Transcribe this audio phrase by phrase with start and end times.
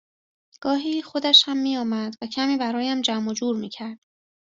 [0.61, 3.99] گاهی خودش هم میآمد و کمی برایم جمع و جور میکرد